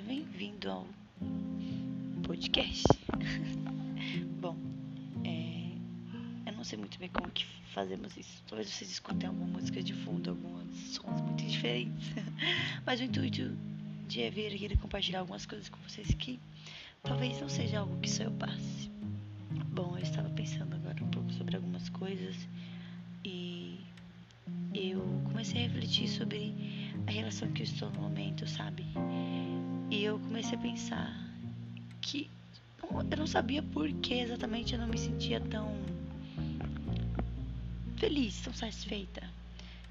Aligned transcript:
bem-vindo 0.00 0.68
ao 0.68 0.84
podcast. 2.26 2.82
Bom, 4.42 4.56
é, 5.24 5.70
eu 6.50 6.52
não 6.52 6.64
sei 6.64 6.76
muito 6.76 6.98
bem 6.98 7.08
como 7.10 7.30
que 7.30 7.46
fazemos 7.72 8.16
isso. 8.16 8.42
Talvez 8.48 8.68
vocês 8.68 8.90
escutem 8.90 9.28
alguma 9.28 9.46
música 9.46 9.80
de 9.80 9.94
fundo, 9.94 10.30
alguns 10.30 10.76
sons 10.96 11.20
muito 11.20 11.44
diferentes. 11.44 12.08
Mas 12.84 12.98
o 12.98 13.04
intuito 13.04 13.56
de 14.08 14.22
é 14.22 14.30
vir 14.30 14.52
aqui 14.52 14.76
compartilhar 14.78 15.20
algumas 15.20 15.46
coisas 15.46 15.68
com 15.68 15.78
vocês 15.88 16.12
que 16.14 16.40
talvez 17.04 17.40
não 17.40 17.48
seja 17.48 17.78
algo 17.78 17.96
que 18.00 18.10
só 18.10 18.24
eu 18.24 18.32
passe. 18.32 18.90
Bom, 19.68 19.96
eu 19.96 20.02
estava 20.02 20.28
pensando 20.30 20.74
agora 20.74 21.04
um 21.04 21.10
pouco 21.10 21.32
sobre 21.34 21.54
algumas 21.54 21.88
coisas 21.88 22.34
e 23.24 23.78
eu 24.74 25.00
comecei 25.24 25.60
a 25.60 25.68
refletir 25.68 26.08
sobre 26.08 26.83
a 27.06 27.10
relação 27.10 27.50
que 27.52 27.62
eu 27.62 27.64
estou 27.64 27.90
no 27.90 28.00
momento, 28.00 28.46
sabe? 28.46 28.84
E 29.90 30.02
eu 30.04 30.18
comecei 30.18 30.56
a 30.56 30.60
pensar 30.60 31.14
que 32.00 32.30
eu 33.10 33.18
não 33.18 33.26
sabia 33.26 33.62
por 33.62 33.90
que 33.92 34.14
exatamente 34.14 34.74
eu 34.74 34.80
não 34.80 34.86
me 34.86 34.98
sentia 34.98 35.40
tão 35.40 35.74
feliz, 37.96 38.40
tão 38.40 38.52
satisfeita. 38.52 39.22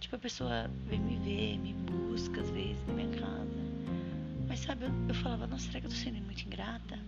Tipo, 0.00 0.16
a 0.16 0.18
pessoa 0.18 0.70
vem 0.86 0.98
me 0.98 1.16
ver, 1.16 1.58
me 1.58 1.74
busca 1.74 2.40
às 2.40 2.50
vezes 2.50 2.84
na 2.86 2.94
minha 2.94 3.10
casa. 3.18 3.60
Mas 4.48 4.60
sabe, 4.60 4.84
eu, 4.84 4.90
eu 5.08 5.14
falava, 5.14 5.46
nossa, 5.46 5.66
será 5.66 5.80
que 5.80 5.86
eu 5.86 5.90
tô 5.90 5.96
sendo 5.96 6.20
muito 6.22 6.44
ingrata? 6.44 6.98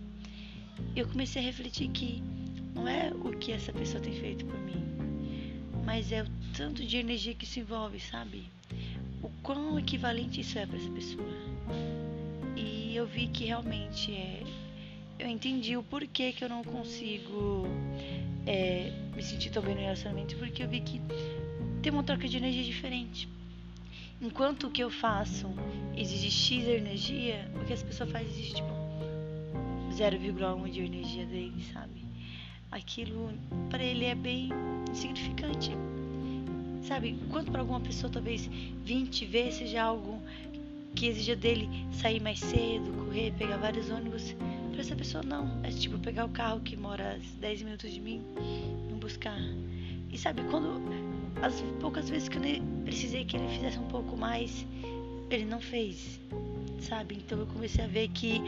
E 0.95 0.99
eu 0.99 1.07
comecei 1.07 1.41
a 1.41 1.45
refletir 1.45 1.89
que 1.89 2.21
não 2.73 2.87
é 2.87 3.11
o 3.11 3.37
que 3.37 3.51
essa 3.51 3.73
pessoa 3.73 4.01
tem 4.01 4.13
feito 4.13 4.45
por 4.45 4.57
mim, 4.59 4.83
mas 5.85 6.11
é 6.11 6.23
o 6.23 6.27
tanto 6.55 6.85
de 6.85 6.97
energia 6.97 7.33
que 7.33 7.45
se 7.45 7.59
envolve, 7.59 7.99
sabe? 7.99 8.45
O 9.23 9.29
quão 9.41 9.79
equivalente 9.79 10.41
isso 10.41 10.59
é 10.59 10.65
para 10.65 10.77
essa 10.77 10.89
pessoa. 10.91 11.33
E 12.57 12.93
eu 12.93 13.07
vi 13.07 13.27
que 13.27 13.45
realmente 13.45 14.11
é. 14.11 14.43
Eu 15.17 15.29
entendi 15.29 15.77
o 15.77 15.83
porquê 15.83 16.33
que 16.33 16.43
eu 16.43 16.49
não 16.49 16.61
consigo 16.61 17.65
é, 18.45 18.91
me 19.15 19.23
sentir 19.23 19.49
tão 19.49 19.63
bem 19.63 19.75
no 19.75 19.81
relacionamento, 19.81 20.35
porque 20.35 20.61
eu 20.61 20.67
vi 20.67 20.81
que 20.81 21.01
tem 21.81 21.93
uma 21.93 22.03
troca 22.03 22.27
de 22.27 22.35
energia 22.35 22.63
diferente. 22.63 23.29
Enquanto 24.21 24.67
o 24.67 24.71
que 24.71 24.83
eu 24.83 24.89
faço 24.89 25.47
exige 25.95 26.29
X 26.29 26.67
energia, 26.67 27.49
o 27.55 27.65
que 27.65 27.71
essa 27.71 27.85
pessoa 27.85 28.09
faz 28.09 28.27
exige 28.27 28.55
tipo 28.55 28.73
0,1 29.91 30.69
de 30.69 30.81
energia 30.81 31.25
dele, 31.25 31.63
sabe? 31.71 32.03
Aquilo 32.71 33.31
para 33.69 33.83
ele 33.83 34.05
é 34.05 34.15
bem 34.15 34.49
insignificante. 34.91 35.71
Sabe? 36.87 37.09
Enquanto 37.09 37.51
para 37.51 37.61
alguma 37.61 37.79
pessoa 37.79 38.11
talvez 38.11 38.49
20 38.83 39.25
vezes 39.25 39.55
seja 39.55 39.83
algo 39.83 40.21
que 40.95 41.07
exija 41.07 41.35
dele 41.35 41.69
sair 41.91 42.21
mais 42.21 42.39
cedo, 42.39 42.91
correr, 43.05 43.33
pegar 43.37 43.57
vários 43.57 43.89
ônibus. 43.89 44.35
Para 44.71 44.81
essa 44.81 44.95
pessoa, 44.95 45.23
não. 45.23 45.63
É 45.63 45.69
tipo 45.69 45.97
pegar 45.99 46.25
o 46.25 46.29
carro 46.29 46.59
que 46.59 46.75
mora 46.75 47.19
10 47.39 47.61
minutos 47.63 47.91
de 47.91 47.99
mim 47.99 48.21
e 48.89 48.93
buscar. 48.93 49.39
E 50.11 50.17
sabe, 50.17 50.41
quando 50.49 50.81
as 51.41 51.61
poucas 51.79 52.09
vezes 52.09 52.29
que 52.29 52.37
eu 52.37 52.41
precisei 52.83 53.25
que 53.25 53.37
ele 53.37 53.47
fizesse 53.49 53.77
um 53.77 53.87
pouco 53.87 54.15
mais, 54.15 54.65
ele 55.29 55.45
não 55.45 55.59
fez, 55.59 56.19
sabe? 56.79 57.15
Então 57.15 57.39
eu 57.39 57.47
comecei 57.47 57.83
a 57.83 57.87
ver 57.87 58.07
que 58.09 58.41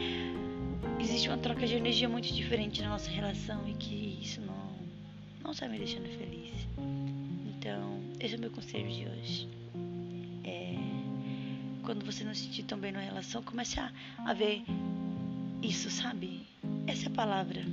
existe 1.00 1.28
uma 1.28 1.38
troca 1.38 1.66
de 1.66 1.74
energia 1.74 2.08
muito 2.08 2.32
diferente 2.32 2.80
na 2.82 2.90
nossa 2.90 3.10
relação 3.10 3.68
e 3.68 3.74
que 3.74 4.18
isso 4.22 4.40
não, 4.40 4.54
não 5.46 5.52
está 5.52 5.68
me 5.68 5.78
deixando 5.78 6.08
feliz. 6.18 6.52
Então, 7.56 8.00
esse 8.20 8.34
é 8.34 8.38
o 8.38 8.40
meu 8.40 8.50
conselho 8.50 8.88
de 8.90 9.06
hoje 9.06 9.56
quando 11.86 12.04
você 12.04 12.24
não 12.24 12.34
se 12.34 12.42
sentir 12.42 12.64
tão 12.64 12.76
bem 12.76 12.90
numa 12.90 13.04
relação, 13.04 13.40
comece 13.44 13.78
a, 13.78 13.92
a 14.18 14.34
ver 14.34 14.64
isso, 15.62 15.88
sabe? 15.88 16.44
Essa 16.84 17.04
é 17.04 17.06
a 17.06 17.12
palavra. 17.14 17.64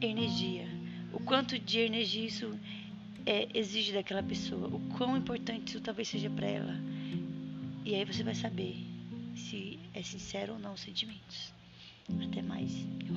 Energia. 0.00 0.64
O 1.12 1.18
quanto 1.18 1.58
de 1.58 1.80
energia 1.80 2.24
isso 2.24 2.56
é, 3.26 3.48
exige 3.52 3.92
daquela 3.92 4.22
pessoa. 4.22 4.68
O 4.68 4.78
quão 4.96 5.16
importante 5.16 5.70
isso 5.70 5.80
talvez 5.80 6.06
seja 6.06 6.30
para 6.30 6.46
ela. 6.46 6.76
E 7.84 7.96
aí 7.96 8.04
você 8.04 8.22
vai 8.22 8.36
saber 8.36 8.76
se 9.34 9.76
é 9.92 10.02
sincero 10.04 10.52
ou 10.52 10.58
não 10.60 10.74
os 10.74 10.80
sentimentos. 10.80 11.52
Até 12.28 12.42
mais, 12.42 12.72
eu. 13.04 13.16